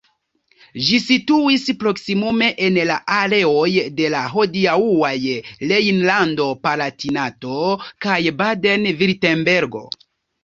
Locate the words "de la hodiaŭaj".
3.99-5.11